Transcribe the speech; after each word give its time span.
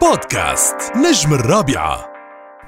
بودكاست 0.00 0.76
نجم 0.96 1.34
الرابعة. 1.34 2.07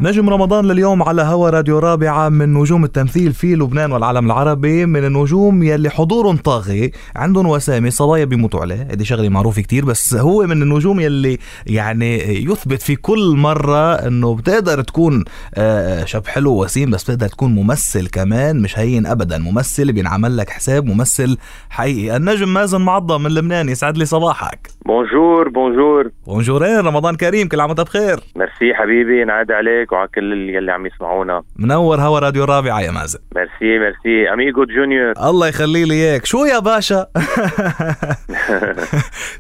نجم 0.03 0.31
رمضان 0.31 0.65
لليوم 0.65 1.03
على 1.03 1.23
هوا 1.23 1.51
راديو 1.51 1.79
رابعة 1.79 2.29
من 2.29 2.55
نجوم 2.55 2.85
التمثيل 2.85 3.33
في 3.33 3.55
لبنان 3.55 3.93
والعالم 3.93 4.27
العربي 4.27 4.87
من 4.87 5.05
النجوم 5.05 5.63
يلي 5.63 5.91
حضورهم 5.91 6.37
طاغي 6.37 6.93
عندهم 7.17 7.47
وسامة 7.47 7.91
صبايا 7.91 8.25
بيموتوا 8.25 8.61
عليه. 8.61 8.89
هذه 8.91 9.03
شغلة 9.03 9.29
معروفة 9.29 9.63
كتير 9.63 9.85
بس 9.85 10.15
هو 10.15 10.47
من 10.47 10.63
النجوم 10.63 11.01
يلي 11.01 11.39
يعني 11.67 12.19
يثبت 12.45 12.83
في 12.83 12.97
كل 12.97 13.35
مرة 13.37 13.95
إنه 13.95 14.37
بتقدر 14.37 14.83
تكون 14.83 15.25
آه، 15.55 16.05
شاب 16.05 16.27
حلو 16.27 16.63
وسيم 16.63 16.91
بس 16.91 17.05
بتقدر 17.05 17.29
تكون 17.29 17.55
ممثل 17.55 18.09
كمان 18.09 18.63
مش 18.63 18.79
هين 18.79 19.07
ابدا. 19.07 19.39
ممثل 19.39 19.93
بينعمل 19.93 20.37
لك 20.37 20.51
حساب 20.51 20.87
ممثل 20.87 21.39
حقيقي. 21.71 22.17
النجم 22.17 22.49
مازن 22.49 22.81
معظم 22.81 23.23
من 23.23 23.31
لبنان 23.31 23.69
يسعد 23.69 23.99
لي 23.99 24.05
صباحك. 24.05 24.69
bonjour 24.87 25.49
bonjour 25.49 26.11
bonjour 26.27 26.67
ين 26.67 26.79
رمضان 26.79 27.17
كريم 27.17 27.49
كل 27.49 27.61
عام 27.61 27.69
وأنت 27.69 27.81
بخير. 27.81 28.21
ميرسي 28.37 28.75
حبيبي 28.75 29.23
ينعاد 29.23 29.53
عليك. 29.53 29.90
وعلى 29.93 30.09
كل 30.15 30.33
اللي 30.33 30.55
يلي 30.55 30.73
عم 30.73 30.87
يسمعونا. 30.87 31.43
منور 31.57 32.01
هوا 32.01 32.19
راديو 32.19 32.45
رابعة 32.45 32.81
يا 32.81 32.91
مازن. 32.91 33.19
merci 33.37 33.79
merci. 33.79 34.33
amigo 34.33 34.65
junior. 34.65 35.13
الله 35.31 35.49
يخلي 35.49 35.85
لي 35.85 35.95
إياك. 35.95 36.27
شو 36.27 36.45
يا 36.45 36.59
باشا؟ 36.59 37.07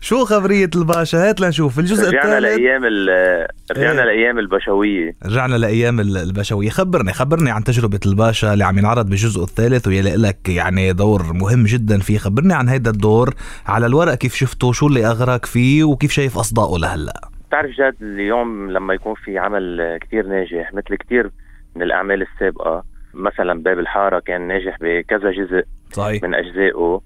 شو 0.00 0.24
خبرية 0.24 0.70
الباشا؟ 0.76 1.28
هات 1.28 1.40
لنشوف. 1.40 1.78
الجزء 1.78 2.08
رجعنا 2.08 2.38
الثالث. 2.38 2.58
لأيام 2.58 2.84
ال- 2.84 3.46
رجعنا. 3.76 4.00
لأيام 4.00 4.38
البشوية. 4.38 5.16
رجعنا 5.26 5.56
لأيام 5.56 6.00
ال- 6.00 6.16
البشوية. 6.16 6.70
خبرني 6.70 7.12
خبرني 7.12 7.50
عن 7.50 7.64
تجربة 7.64 8.00
الباشا 8.06 8.52
اللي 8.52 8.64
عم 8.64 8.78
ينعرض 8.78 9.06
بالجزء 9.08 9.42
الثالث 9.42 9.88
ويلي 9.88 10.16
لك 10.16 10.48
يعني 10.48 10.92
دور 10.92 11.22
مهم 11.32 11.64
جدا 11.64 11.98
فيه. 11.98 12.18
خبرني 12.18 12.54
عن 12.54 12.68
هيدا 12.68 12.90
الدور 12.90 13.34
على 13.66 13.86
الورق 13.86 14.14
كيف 14.14 14.34
شفته 14.34 14.72
شو 14.72 14.86
اللي 14.86 15.06
اغراك 15.06 15.46
فيه 15.46 15.84
وكيف 15.84 16.12
شايف 16.12 16.38
اصدائه 16.38 16.78
لهلأ. 16.78 17.20
بتعرف 17.50 17.70
جاد 17.70 17.94
اليوم 18.02 18.70
لما 18.70 18.94
يكون 18.94 19.14
في 19.14 19.38
عمل 19.38 19.98
كتير 20.00 20.26
ناجح 20.26 20.74
مثل 20.74 20.94
كتير 20.96 21.30
من 21.76 21.82
الأعمال 21.82 22.22
السابقة 22.22 22.84
مثلا 23.14 23.62
باب 23.62 23.78
الحارة 23.78 24.18
كان 24.20 24.48
ناجح 24.48 24.76
بكذا 24.80 25.30
جزء 25.30 25.62
صحيح. 25.92 26.22
من 26.22 26.34
أجزائه. 26.34 27.00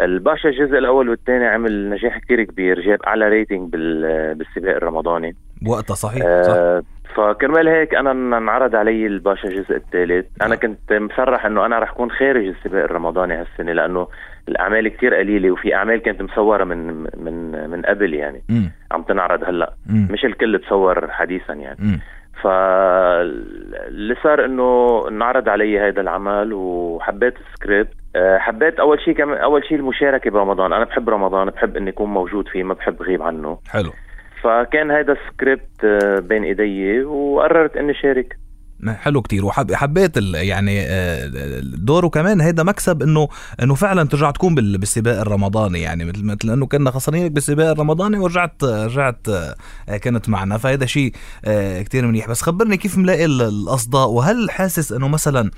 الباشا 0.00 0.48
الجزء 0.48 0.78
الأول 0.78 1.08
والثاني 1.08 1.46
عمل 1.46 1.90
نجاح 1.90 2.18
كتير 2.18 2.44
كبير 2.44 2.80
جاب 2.80 3.02
أعلى 3.02 3.28
rating 3.28 3.72
بال- 3.72 4.34
بالسباق 4.34 4.76
الرمضاني. 4.76 5.36
بوقتها 5.62 5.94
صحيح 5.94 6.22
صح. 6.22 6.52
آه 6.54 6.82
فكرمال 7.14 7.68
هيك 7.68 7.94
أنا 7.94 8.10
انعرض 8.10 8.74
علي 8.76 9.06
الباشا 9.06 9.48
الجزء 9.48 9.76
الثالث 9.76 10.26
أنا 10.42 10.56
كنت 10.56 10.92
مصرح 10.92 11.46
إنه 11.46 11.66
أنا 11.66 11.78
رح 11.78 11.90
كون 11.92 12.10
خارج 12.10 12.46
السباق 12.46 12.84
الرمضاني 12.84 13.34
هالسنة 13.34 13.72
لأنه 13.72 14.08
الأعمال 14.48 14.88
كتير 14.88 15.14
قليلة 15.14 15.50
وفي 15.50 15.74
أعمال 15.74 16.02
كانت 16.02 16.22
مصورة 16.22 16.64
من 16.64 17.02
من 17.02 17.70
من 17.70 17.82
قبل 17.82 18.14
يعني. 18.14 18.42
مم. 18.48 18.70
عم 18.90 19.02
تنعرض 19.02 19.44
هلأ. 19.44 19.72
مم. 19.86 20.08
مش 20.10 20.24
الكل 20.24 20.58
بصور 20.58 21.10
حديثا 21.10 21.52
يعني. 21.52 21.76
مم. 21.78 22.00
فاللي 22.42 24.16
صار 24.22 24.44
إنه 24.44 25.04
انعرض 25.08 25.48
علي 25.48 25.80
هذا 25.80 26.00
العمل 26.00 26.52
وحبيت 26.52 27.34
السكريبت. 27.36 27.92
آه، 28.16 28.38
حبيت 28.38 28.80
أول 28.80 29.00
شيء 29.00 29.14
كمان 29.14 29.38
أول 29.38 29.64
شيء 29.64 29.78
المشاركة 29.78 30.30
برمضان. 30.30 30.72
أنا 30.72 30.84
بحب 30.84 31.08
رمضان 31.08 31.50
بحب 31.50 31.76
إني 31.76 31.90
أكون 31.90 32.10
موجود 32.10 32.48
فيه 32.48 32.62
ما 32.62 32.74
بحب 32.74 33.02
غيب 33.02 33.22
عنه. 33.22 33.58
حلو. 33.70 33.90
فكان 34.46 34.90
هذا 34.90 35.12
السكريبت 35.12 35.84
آه، 35.84 36.18
بين 36.20 36.44
إيدي 36.44 37.04
وقررت 37.04 37.76
إني 37.76 37.94
شارك. 37.94 38.36
حلو 38.88 39.22
كتير. 39.22 39.44
وحب 39.44 39.72
حبيت 39.74 40.18
ال 40.18 40.34
يعني 40.34 40.80
آه، 40.82 41.30
دوره 41.62 42.08
كمان. 42.08 42.40
هيدا 42.40 42.62
مكسب 42.62 43.02
انه 43.02 43.28
إنه 43.62 43.74
فعلا 43.74 44.08
ترجع 44.08 44.30
تكون 44.30 44.54
بال- 44.54 44.78
بالسباق 44.78 45.20
الرمضاني. 45.20 45.80
يعني 45.80 46.04
مثل 46.04 46.24
مثل 46.24 46.50
إنه 46.52 46.66
كنا 46.66 46.90
خسرانين 46.90 47.28
بالسباق 47.28 47.70
الرمضاني 47.70 48.18
ورجعت 48.18 48.64
رجعت 48.64 49.28
آه، 49.88 49.96
كانت 49.96 50.28
معنا. 50.28 50.58
فهذا 50.58 50.86
شيء 50.86 51.12
آه، 51.44 51.82
كتير 51.82 52.06
منيح. 52.06 52.28
بس 52.28 52.42
خبرني 52.42 52.76
كيف 52.76 52.98
ملاقي 52.98 53.24
ال- 53.24 53.42
الأصداء؟ 53.42 54.08
وهل 54.08 54.50
حاسس 54.50 54.92
إنه 54.92 55.08
مثلا 55.08 55.50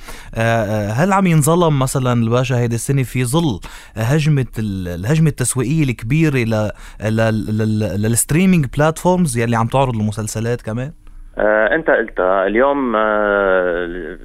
هل 0.93 1.13
عم 1.13 1.27
ينظلم 1.27 1.79
مثلا 1.79 2.13
الباشا 2.23 2.57
هيدي 2.59 2.75
السنة 2.75 3.03
في 3.03 3.25
ظل 3.25 3.61
هجمة 3.97 4.47
ال- 4.59 4.89
الهجمة 4.89 5.29
التسويقية 5.29 5.83
الكبيرة 5.85 6.39
لل 7.97 8.10
streaming 8.10 8.67
platforms 8.77 9.37
يلي 9.39 9.57
عم 9.57 9.67
تعرض 9.67 9.95
المسلسلات 9.97 10.63
كمان؟ 10.63 10.93
آه 11.39 11.75
انت 11.75 11.91
قلتها 11.91 12.47
اليوم 12.47 12.93
آه 12.97 14.19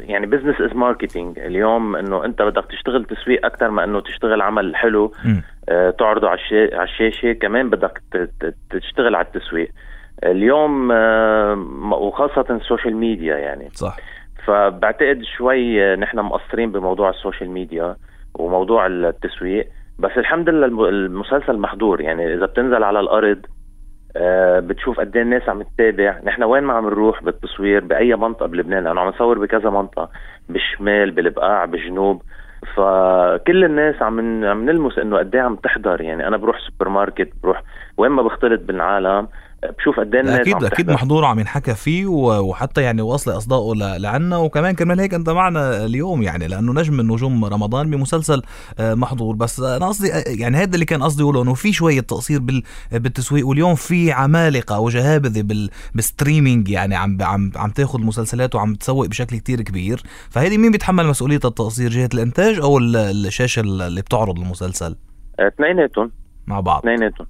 يعني 0.00 0.26
business 0.26 0.60
is 0.60 0.76
marketing 0.76 1.38
اليوم 1.38 1.96
انه 1.96 2.24
انت 2.24 2.42
بدك 2.42 2.64
تشتغل 2.66 3.04
تسويق 3.04 3.46
أكثر 3.46 3.70
ما 3.70 3.84
انه 3.84 4.00
تشتغل 4.00 4.42
عمل 4.42 4.76
حلو. 4.76 5.12
آه 5.68 5.90
تعرضه 5.90 6.28
على 6.28 6.38
الشا- 6.38 6.74
على 6.74 6.84
الشاشة. 6.84 7.32
كمان 7.32 7.70
بدك 7.70 8.02
تشتغل 8.70 9.14
على 9.14 9.26
التسويق. 9.26 9.70
اليوم 10.24 10.92
آه 10.92 11.54
وخاصة 11.92 12.46
ال 12.50 12.57
social 12.57 12.96
media 12.96 13.36
يعني. 13.36 13.68
صح. 13.72 13.96
فبعتقد 14.46 15.22
شوي 15.36 15.84
آه، 15.92 15.96
نحن 15.96 16.18
مقصرين 16.18 16.72
بموضوع 16.72 17.10
ال 17.10 17.16
social 17.16 17.50
media 17.50 17.96
وموضوع 18.34 18.86
التسويق. 18.86 19.68
بس 19.98 20.10
الحمد 20.16 20.48
لله 20.48 20.66
الم- 20.66 20.84
المسلسل 20.84 21.58
محضور. 21.58 22.00
يعني 22.00 22.34
إذا 22.34 22.46
بتنزل 22.46 22.82
على 22.82 23.00
الأرض 23.00 23.38
آه، 23.38 23.61
بتشوف 24.58 25.00
قد 25.00 25.16
إيه 25.16 25.22
الناس 25.22 25.48
عم 25.48 25.62
تتابع. 25.62 26.20
نحن 26.24 26.42
وين 26.42 26.62
ما 26.62 26.72
عم 26.72 26.86
نروح 26.86 27.22
بالتصوير 27.22 27.84
بأي 27.84 28.16
منطقة 28.16 28.46
بلبنان 28.46 28.84
لأنه 28.84 29.00
عم 29.00 29.08
نصور 29.08 29.38
بكذا 29.38 29.70
منطقة 29.70 30.10
بالشمال 30.48 31.10
بالبقاع 31.10 31.64
بالجنوب. 31.64 32.22
فكل 32.76 33.64
الناس 33.64 34.02
عم 34.02 34.44
عم 34.44 34.64
نلمس 34.64 34.98
إنه 34.98 35.18
قد 35.18 35.34
إيه 35.34 35.42
عم 35.42 35.56
تحضر. 35.56 36.00
يعني 36.00 36.26
أنا 36.26 36.36
بروح 36.36 36.58
سوبر 36.58 36.88
ماركت 36.88 37.32
بروح 37.42 37.62
وين 37.96 38.10
ما 38.12 38.22
بختلط 38.22 38.60
بالعالم 38.60 39.28
بشوف 39.78 40.00
قد 40.00 40.14
إيه 40.14 40.36
أكيد 40.40 40.64
أكيد. 40.64 40.90
محضور 40.90 41.24
عم 41.24 41.38
ينحكى 41.38 41.74
فيه 41.74 42.06
وحتى 42.06 42.82
يعني 42.82 43.02
واصل 43.02 43.36
أصداءه 43.36 43.72
لعنا. 43.98 44.36
وكمان 44.36 44.74
كرمال 44.74 45.00
هيك 45.00 45.14
أنت 45.14 45.30
معنا 45.30 45.84
اليوم 45.84 46.22
يعني 46.22 46.48
لأنه 46.48 46.72
نجم 46.72 46.94
من 46.96 47.06
نجوم 47.08 47.44
رمضان 47.44 47.90
بمسلسل 47.90 48.42
آه، 48.78 48.94
محضور. 48.94 49.34
بس 49.36 49.60
أنا 49.60 49.86
قصدي 49.88 50.12
آه، 50.14 50.24
يعني 50.26 50.56
هذا 50.56 50.74
اللي 50.74 50.84
كان 50.84 51.02
قصدي 51.02 51.22
أقوله 51.22 51.42
إنه 51.42 51.54
في 51.54 51.72
شوية 51.72 52.00
تقصير 52.00 52.40
بال- 52.40 52.62
بالتسويق. 52.92 53.46
واليوم 53.46 53.74
في 53.74 54.12
عمالقة 54.12 54.80
وجهابذة 54.80 55.42
بال 55.42 55.70
بال 55.94 56.07
streaming 56.07 56.68
يعني 56.68 56.94
عم 56.96 57.18
عم 57.22 57.52
عم 57.56 57.70
تاخذ 57.70 58.00
مسلسلات 58.00 58.54
وعم 58.54 58.74
تسوق 58.74 59.06
بشكل 59.06 59.36
كتير 59.36 59.60
كبير. 59.60 60.02
فهيدي 60.30 60.58
مين 60.58 60.72
بيتحمل 60.72 61.06
مسؤولية 61.06 61.40
التقصير؟ 61.44 61.90
جهة 61.90 62.08
الإنتاج 62.14 62.58
أو 62.58 62.78
ال- 62.78 62.96
الشاشة 62.96 63.60
اللي 63.60 64.00
بتعرض 64.00 64.38
المسلسل؟ 64.38 64.96
آه، 65.40 65.48
اثنيناتهم. 65.48 66.10
مع 66.46 66.60
بعض. 66.60 66.78
اثنيناتهم. 66.78 67.26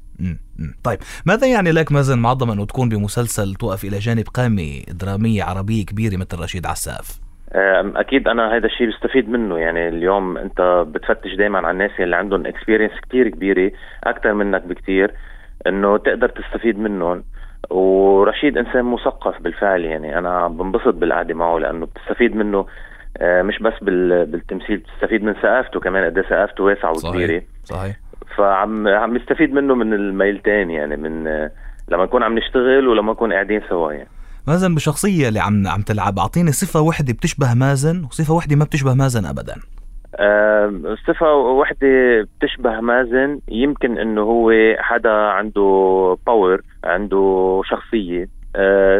طيب 0.84 0.98
ماذا 1.26 1.46
يعني 1.46 1.72
لك 1.72 1.92
مازن 1.92 2.18
معظم 2.18 2.50
انه 2.50 2.66
تكون 2.66 2.88
بمسلسل 2.88 3.54
توقف 3.54 3.84
إلى 3.84 3.98
جانب 3.98 4.24
قامه 4.34 4.82
دراميه 4.88 5.42
عربيه 5.44 5.84
كبيره 5.86 6.16
مثل 6.16 6.40
رشيد 6.40 6.66
عساف؟ 6.66 7.20
أكيد 7.96 8.28
أنا 8.28 8.56
هذا 8.56 8.66
الشيء 8.66 8.90
بستفيد 8.90 9.28
منه. 9.28 9.58
يعني 9.58 9.88
اليوم 9.88 10.38
أنت 10.38 10.84
بتفتش 10.88 11.34
دائما 11.38 11.58
على 11.58 11.70
الناس 11.70 11.90
اللي 12.00 12.16
عندهم 12.16 12.46
experience 12.46 12.92
كتير 13.02 13.28
كبيرة 13.28 13.72
أكثر 14.04 14.34
منك 14.34 14.62
بكتير 14.62 15.14
إنه 15.66 15.96
تقدر 15.98 16.28
تستفيد 16.28 16.78
منهم. 16.78 17.24
ورشيد 17.70 18.58
إنسان 18.58 18.84
مثقف 18.84 19.42
بالفعل. 19.42 19.84
يعني 19.84 20.18
أنا 20.18 20.48
بنبسط 20.48 20.94
بالقعدة 20.94 21.34
معه 21.34 21.58
لأنه 21.58 21.86
بتستفيد 21.86 22.36
منه. 22.36 22.66
آه، 23.18 23.42
مش 23.42 23.58
بس 23.58 23.72
بال- 23.82 24.26
بالتمثيل 24.26 24.76
بتستفيد 24.76 25.22
من 25.22 25.32
ثقافته 25.32 25.80
كمان 25.80 26.04
قد 26.04 26.18
إيه 26.18 26.24
ثقافته 26.28 26.64
واسعة 26.64 26.90
وكبيرة. 26.90 27.42
صحيح. 27.64 27.96
فعم 28.36 28.88
عم 28.88 29.16
نستفيد 29.16 29.52
منه 29.52 29.74
من 29.74 29.92
الميلتين 29.92 30.70
يعني 30.70 30.96
من 30.96 31.24
لما 31.88 32.04
نكون 32.04 32.22
عم 32.22 32.38
نشتغل 32.38 32.88
ولما 32.88 33.12
نكون 33.12 33.32
قاعدين 33.32 33.60
سوا 33.68 33.92
يعني. 33.92 34.08
مازن 34.48 34.74
بشخصية 34.74 35.28
اللي 35.28 35.40
عم 35.40 35.66
عم 35.66 35.82
تلعب 35.82 36.18
أعطيني 36.18 36.52
صفة 36.52 36.80
وحدة 36.80 37.12
بتشبه 37.12 37.54
مازن 37.54 38.04
وصفة 38.04 38.34
وحدة 38.34 38.56
ما 38.56 38.64
بتشبه 38.64 38.94
مازن 38.94 39.26
ابدا. 39.26 39.54
آه، 40.16 40.96
صفة 41.06 41.34
واحدة 41.34 41.88
بتشبه 42.40 42.80
مازن 42.80 43.38
يمكن 43.48 43.98
إنه 43.98 44.20
هو 44.20 44.52
حدا 44.78 45.10
عنده 45.10 46.16
power 46.26 46.60
عنده 46.84 47.60
شخصية. 47.64 48.28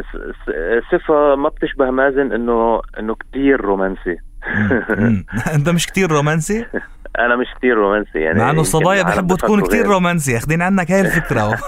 س- 0.01 0.93
صفة 0.93 1.35
ما 1.37 1.49
بتشبه 1.49 1.91
مازن 1.91 2.33
انه 2.33 2.81
إنه 2.99 3.15
كتير 3.15 3.61
رومانسي. 3.61 4.17
أنت 5.57 5.69
مش 5.69 5.87
كتير 5.87 6.11
رومانسي؟ 6.13 6.65
أنا 7.19 7.37
مش 7.37 7.47
كتير 7.59 7.75
رومانسي 7.77 8.19
يعني 8.19 8.39
مع 8.39 8.45
إنه 8.45 8.49
يمكن 8.51 8.61
الصبايا 8.61 9.03
بحبوا 9.03 9.37
تكون 9.37 9.61
غير. 9.65 9.87
رومانسي 9.87 10.37
اخذين 10.37 10.63
عنك 10.63 10.91
هاي 10.91 11.01
الفكرة 11.01 11.59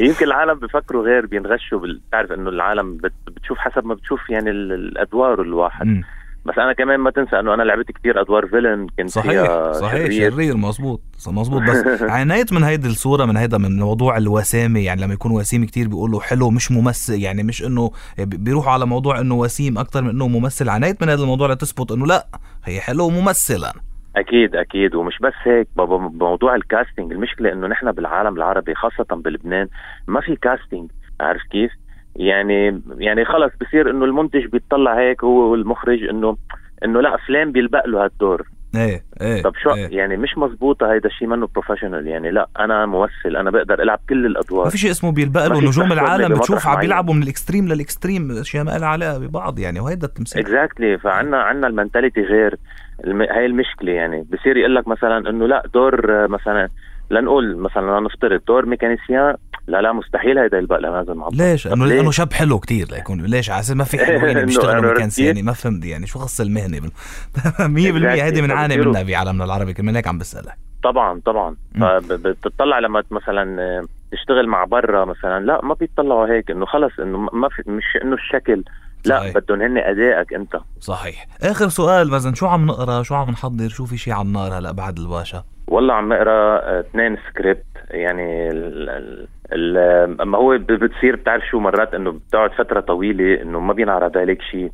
يمكن 0.00 0.24
العالم 0.26 0.54
بفكروا 0.58 1.04
غير 1.04 1.26
بينغشوا 1.26 1.78
بال- 1.80 2.00
بتعرف 2.08 2.32
إنه 2.32 2.48
العالم 2.50 2.96
بت- 2.96 3.12
بتشوف 3.26 3.58
حسب 3.58 3.86
ما 3.86 3.94
بتشوف 3.94 4.30
يعني 4.30 4.50
ال- 4.50 4.72
الأدوار 4.72 5.40
الواحد 5.42 5.86
مم. 5.86 6.02
بس 6.46 6.58
أنا 6.58 6.72
كمان 6.72 7.00
ما 7.00 7.10
تنسى 7.10 7.40
إنه 7.40 7.54
أنا 7.54 7.62
لعبت 7.62 7.90
كتير 7.92 8.20
أدوار 8.20 8.46
villain 8.46 8.86
كنت 8.98 9.08
صحيح 9.08 9.72
صحيح 9.72 10.04
شرير. 10.10 10.30
شرير 10.32 10.56
مزبوط 10.56 11.00
مزبوط 11.28 11.62
بس 11.62 12.02
عانيت 12.14 12.52
من 12.52 12.62
هيدي 12.64 12.88
الصورة 12.88 13.24
من 13.24 13.36
هيدا 13.36 13.58
من 13.58 13.78
موضوع 13.78 14.16
الوسامه 14.16 14.80
يعني 14.80 15.02
لما 15.02 15.14
يكون 15.14 15.32
وسيم 15.32 15.64
كتير 15.64 15.88
بيقولوا 15.88 16.20
حلو 16.20 16.50
مش 16.50 16.72
ممثل 16.72 17.14
يعني 17.14 17.42
مش 17.42 17.64
إنه 17.64 17.90
بي- 18.18 18.36
بيروحوا 18.36 18.72
على 18.72 18.86
موضوع 18.86 19.20
إنه 19.20 19.34
وسيم 19.34 19.78
أكثر 19.78 20.02
من 20.02 20.08
إنه 20.10 20.28
ممثل. 20.28 20.68
عانيت 20.68 21.02
من 21.02 21.08
هذا 21.08 21.22
الموضوع 21.22 21.52
لتثبت 21.52 21.92
إنه 21.92 22.06
لا 22.06 22.26
هو 22.64 22.80
حلو 22.80 23.10
وممثل. 23.10 23.72
أكيد 24.16 24.56
أكيد. 24.56 24.94
ومش 24.94 25.18
بس 25.22 25.32
هيك 25.44 25.68
بابا 25.76 25.96
بموضوع 25.96 26.54
ال 26.54 26.61
casting 26.61 27.12
المشكلة 27.12 27.52
إنه 27.52 27.66
نحن 27.66 27.92
بالعالم 27.92 28.36
العربي 28.36 28.74
خاصة 28.74 29.06
بلبنان 29.16 29.68
ما 30.06 30.20
في 30.20 30.36
casting 30.36 30.90
عارف 31.20 31.42
كيف؟ 31.50 31.70
يعني 32.18 32.82
يعني 32.98 33.24
خلص 33.24 33.52
بصير 33.60 33.90
إنه 33.90 34.04
المنتج 34.04 34.46
بيطلع 34.46 34.98
هيك 34.98 35.24
هو 35.24 35.50
والمخرج 35.50 36.02
إنه 36.04 36.36
إنه 36.84 37.00
لا 37.00 37.16
فلان 37.28 37.52
بيلبق 37.52 37.86
له 37.86 38.04
هالدور. 38.04 38.46
إيه 38.76 39.04
إيه 39.20 39.42
طب 39.42 39.52
شو 39.62 39.70
إيه. 39.70 39.88
يعني 39.98 40.16
مش 40.16 40.38
مزبوطة 40.38 40.92
هيدا 40.92 41.08
الشيء 41.08 41.28
منه 41.28 41.48
professional 41.54 42.06
يعني 42.06 42.30
لا 42.30 42.48
أنا 42.58 42.86
ممثل 42.86 43.36
أنا 43.36 43.50
بقدر 43.50 43.82
ألعب 43.82 44.00
كل 44.08 44.26
الأدوار. 44.26 44.64
ما 44.64 44.70
في 44.70 44.78
شيء 44.78 44.90
اسمه 44.90 45.12
بيلبق 45.12 45.46
له 45.46 45.60
نجوم 45.60 45.92
العالم 45.92 46.34
بتشوف 46.34 46.66
عم. 46.66 46.80
بيلعبوا 46.80 47.14
من 47.14 47.22
ال 47.22 47.28
extreme 47.28 47.68
لل 47.68 47.82
extreme 47.82 48.30
أشياء 48.30 48.64
ما 48.64 48.78
لها 48.78 48.88
علاقة 48.88 49.18
ببعض 49.18 49.58
يعني 49.58 49.80
وهيدا 49.80 50.06
التمثيل. 50.06 50.42
exactly 50.42 50.98
فعنا 50.98 51.42
عنا 51.42 51.66
ال 51.66 51.71
mentality 51.71 52.20
غير 52.20 52.56
الم... 53.04 53.22
هاي 53.22 53.46
المشكلة 53.46 53.92
يعني. 53.92 54.26
بصير 54.32 54.56
يقول 54.56 54.74
لك 54.74 54.88
مثلا 54.88 55.30
إنه 55.30 55.46
لا 55.46 55.62
دور 55.74 56.24
آه، 56.24 56.26
مثلا 56.26 56.68
لنقول 57.10 57.56
مثلا 57.56 58.00
نفترض 58.00 58.40
دور 58.48 58.66
mécanicien 58.66 59.34
لا 59.68 59.82
لا 59.82 59.92
مستحيل 59.92 60.38
هيدا 60.38 60.58
يلبق 60.58 60.78
لهذا 60.78 61.12
المعبر. 61.12 61.34
ليش؟ 61.36 61.66
انه؟ 61.66 61.86
لأنه 61.86 62.10
شاب 62.10 62.32
حلو 62.32 62.58
كتير 62.58 62.86
ليكون 62.92 63.20
ليش؟ 63.22 63.50
على 63.50 63.62
ما 63.70 63.84
في 63.84 64.04
حلوين 64.04 64.44
بيشتغلوا 64.46 64.94
كيف؟ 64.94 65.18
يعني 65.18 65.42
ما 65.42 65.52
فهمت 65.52 65.84
يعني 65.84 66.06
شو 66.06 66.18
خص 66.18 66.40
المهنة 66.40 66.80
بال- 66.80 66.90
100% 68.04 68.06
هيدي 68.22 68.42
بنعاني 68.42 68.76
منها 68.76 69.02
بعالمنا 69.02 69.44
العربي 69.44 69.72
كمان 69.72 69.96
هيك 69.96 70.06
عم 70.06 70.18
بسألك. 70.18 70.54
طبعا 70.82 71.20
طبعا. 71.26 71.56
مم. 71.74 72.00
فبتطلع 72.00 72.78
لما 72.78 73.02
مثلا 73.10 73.62
آه، 73.62 73.82
تشتغل 74.12 74.46
مع 74.48 74.64
برا 74.64 75.04
مثلا 75.04 75.44
لا 75.44 75.60
ما 75.64 75.74
بيطلعوا 75.74 76.26
هيك 76.26 76.50
إنه 76.50 76.66
خلص 76.66 76.92
إنه 77.00 77.18
ما 77.18 77.48
في 77.48 77.70
مش 77.70 77.84
إنه 78.02 78.14
الشكل 78.14 78.64
لا. 79.04 79.32
بدهم 79.32 79.62
هن 79.62 79.78
أدائك 79.78 80.34
أنت. 80.34 80.56
صحيح. 80.80 81.26
آخر 81.42 81.68
سؤال 81.68 82.10
مثلا 82.10 82.34
شو 82.34 82.46
عم 82.46 82.66
نقرأ؟ 82.66 83.02
شو 83.02 83.14
عم 83.14 83.30
نحضر؟ 83.30 83.68
شو 83.68 83.84
في 83.84 83.96
شيء 83.98 84.12
على 84.14 84.26
النار 84.26 84.58
هلا 84.58 84.72
بعد 84.72 84.98
الباشا؟ 84.98 85.44
والله 85.68 85.94
عم 85.94 86.12
اقرا 86.12 86.58
آه، 86.58 86.80
اثنين 86.80 87.16
سكريبت 87.30 87.64
يعني 87.90 88.50
ال- 88.50 88.88
ال- 88.90 89.28
اما 89.52 90.38
هو 90.38 90.58
بتصير 90.58 91.16
بتعرف 91.16 91.42
شو 91.50 91.60
مرات 91.60 91.94
إنه 91.94 92.10
بتقعد 92.12 92.50
فترة 92.52 92.80
طويلة 92.80 93.42
إنه 93.42 93.60
ما 93.60 93.72
بينعرض 93.72 94.18
عليك 94.18 94.42
شيء 94.42 94.70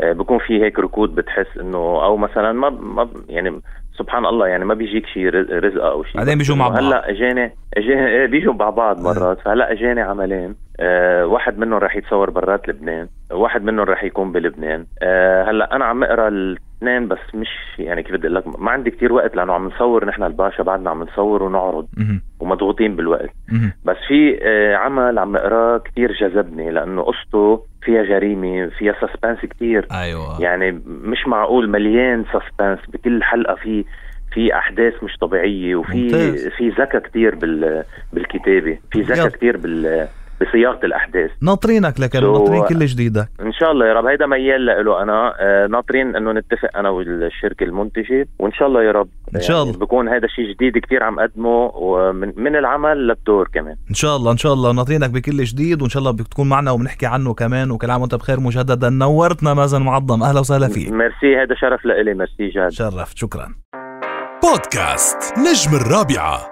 آه، 0.00 0.12
بكون 0.12 0.38
في 0.38 0.62
هيك 0.64 0.78
ركود 0.78 1.14
بتحس 1.14 1.58
إنه 1.60 1.78
أو 1.78 2.16
مثلا 2.16 2.52
ما 2.52 2.70
ما 2.70 3.08
يعني 3.28 3.60
سبحان 3.98 4.26
الله 4.26 4.46
يعني 4.46 4.64
ما 4.64 4.74
بيجيك 4.74 5.06
شيء 5.06 5.28
رز- 5.28 5.50
رزقه 5.50 5.90
أو 5.90 6.04
شيء 6.04 6.16
بعدين 6.16 6.38
بيجوا 6.38 6.56
مع 6.56 6.68
بعض. 6.68 6.78
هلأ 6.82 7.10
اجاني 7.10 7.52
اجاني 7.76 8.06
إيه، 8.08 8.26
بيجوا 8.26 8.52
مع 8.54 8.70
بعض 8.70 9.00
مرات. 9.00 9.40
فهلأ 9.40 9.72
إجاني 9.72 10.00
عملين. 10.00 10.54
آه 10.80 11.26
واحد 11.26 11.58
منهم 11.58 11.78
رح 11.78 11.96
يتصور 11.96 12.30
برات 12.30 12.68
لبنان. 12.68 13.08
واحد 13.32 13.64
منهم 13.64 13.84
رح 13.84 14.04
يكون 14.04 14.32
بلبنان. 14.32 14.86
آه 15.02 15.44
هلأ 15.50 15.76
أنا 15.76 15.84
عم 15.84 16.04
أقرأ 16.04 16.28
الاثنين 16.28 17.08
بس 17.08 17.34
مش 17.34 17.48
يعني 17.78 18.02
كيف 18.02 18.12
بدي 18.12 18.26
أقول 18.26 18.34
لك 18.34 18.60
ما 18.60 18.70
عندي 18.70 18.90
كتير 18.90 19.12
وقت 19.12 19.36
لأنه 19.36 19.52
عم 19.52 19.66
نصور 19.66 20.04
نحن 20.04 20.22
الباشا 20.22 20.62
بعدنا 20.62 20.90
عم 20.90 21.02
نصور 21.02 21.42
ونعرض. 21.42 21.86
ومضغوطين 22.42 22.96
بالوقت. 22.96 23.30
بس 23.84 23.96
في 24.08 24.38
آه، 24.42 24.76
عمل 24.76 25.18
عم 25.18 25.36
اقراه 25.36 25.78
كتير 25.78 26.12
جذبني 26.12 26.70
لأنه 26.70 27.02
قصته 27.02 27.62
فيها 27.82 28.02
جريمة 28.02 28.66
فيها 28.78 28.94
suspense 29.00 29.38
كتير 29.50 29.86
أيوه 29.92 30.42
يعني 30.42 30.82
مش 30.86 31.26
معقول 31.26 31.70
مليان 31.70 32.24
suspense 32.24 32.78
بكل 32.88 33.22
حلقة 33.22 33.54
في 33.54 33.84
في 34.32 34.54
أحداث 34.54 35.04
مش 35.04 35.16
طبيعية 35.20 35.76
وفي 35.76 36.02
ممتاز. 36.02 36.48
في 36.48 36.68
ذكاء 36.68 36.98
كتير 37.02 37.34
بال 37.34 37.84
بالكتابة 38.12 38.78
في. 38.92 39.00
ذكاء 39.00 39.28
كتير 39.28 39.56
بال 39.56 40.08
بصياغه 40.40 40.80
الأحداث. 40.84 41.30
ناطرينك 41.42 42.00
لكن 42.00 42.20
شو- 42.20 42.32
ناطرين 42.32 42.64
كل 42.64 42.86
جديدك. 42.86 43.28
إن 43.40 43.52
شاء 43.52 43.72
الله 43.72 43.86
يا 43.86 43.92
رب 43.92 44.06
هيدا 44.06 44.26
ميال 44.26 44.66
له 44.66 45.02
أنا. 45.02 45.34
آه، 45.40 45.66
ناطرين 45.66 46.16
إنه 46.16 46.32
نتفق 46.32 46.76
أنا 46.76 46.88
والشركة 46.90 47.64
المنتجة 47.64 48.28
وإن 48.38 48.52
شاء 48.52 48.68
الله 48.68 48.82
يا 48.82 48.92
رب. 48.92 49.08
إن 49.36 49.40
شاء 49.40 49.62
الله. 49.62 49.72
بكون 49.78 50.08
هذا 50.08 50.26
شيء 50.26 50.44
جديد 50.54 50.78
كتير 50.78 51.02
عم 51.02 51.20
قدمه 51.20 51.70
ومن 51.74 52.32
من 52.36 52.56
العمل 52.56 53.08
للدور 53.08 53.48
كمان. 53.54 53.76
إن 53.90 53.94
شاء 53.94 54.16
الله 54.16 54.32
إن 54.32 54.36
شاء 54.36 54.52
الله. 54.52 54.72
ناطرينك 54.72 55.10
بكل 55.10 55.44
جديد 55.44 55.82
وإن 55.82 55.90
شاء 55.90 56.00
الله 56.00 56.12
بتكون 56.12 56.48
معنا 56.48 56.70
وبنحكي 56.70 57.06
عنه 57.06 57.34
كمان 57.34 57.70
وكل 57.70 57.90
عام 57.90 58.00
وأنت 58.00 58.14
بخير 58.14 58.40
مجددا. 58.40 58.90
نورتنا 58.90 59.54
مازن 59.54 59.82
معظم. 59.82 60.22
أهلا 60.22 60.40
وسهلا 60.40 60.68
فيك. 60.68 60.92
ميرسي 60.92 61.36
هذا 61.42 61.54
شرف 61.54 61.84
لإلي. 61.84 62.14
ميرسي 62.14 62.48
جاد. 62.48 62.70
شرفت 62.70 63.16
شكرا. 63.16 63.48
بودكاست 64.42 65.38
نجم 65.38 65.76
الرابعة. 65.76 66.49